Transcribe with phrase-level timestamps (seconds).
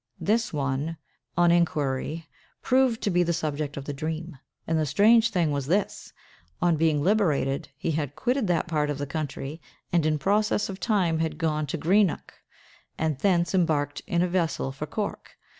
[0.19, 0.97] This one,
[1.37, 2.27] on inquiry,
[2.63, 6.11] proved to be the subject of the dream; and the strange thing was this:
[6.59, 9.61] On being liberated, he had quitted that part of the country,
[9.93, 12.33] and in process of time had gone to Greenock,
[12.97, 15.37] and thence embarked in a vessel for Cork.